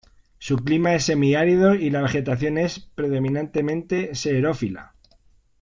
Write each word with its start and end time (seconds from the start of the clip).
Su 0.39 0.55
clima 0.57 0.95
es 0.95 1.03
semiárido 1.03 1.75
y 1.75 1.91
la 1.91 2.01
vegetación 2.01 2.57
es 2.57 2.79
predominantemente 2.79 4.15
xerófila. 4.15 4.95